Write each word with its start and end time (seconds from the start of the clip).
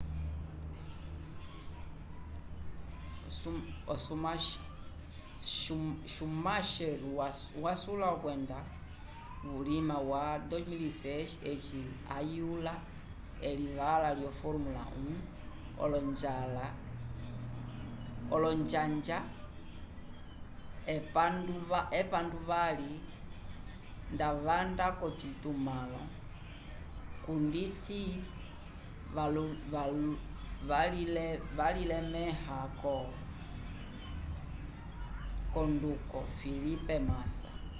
schumacher 6.05 6.99
wasula 7.63 8.05
okwendisa 8.15 8.59
vulima 9.51 9.95
wa 10.11 10.23
2006 10.37 11.47
eci 11.51 11.79
ayula 12.19 12.73
elivala 13.49 14.09
lyo 14.17 14.31
formula 14.41 14.83
1 15.79 16.71
olonjanja 18.35 19.17
epanduvali 21.99 22.91
nda 24.13 24.27
wanda 24.47 24.85
k'ocitumãlo 24.99 26.01
cundisi 27.25 28.01
walilemẽha 30.69 32.59
l'onduko 35.55 36.19
felipe 36.39 36.95
massa 37.09 37.51